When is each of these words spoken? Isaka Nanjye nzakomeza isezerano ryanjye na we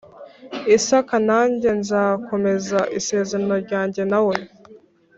Isaka 0.75 1.15
Nanjye 1.27 1.69
nzakomeza 1.79 2.79
isezerano 2.99 3.53
ryanjye 3.65 4.01
na 4.11 4.19
we 4.27 4.35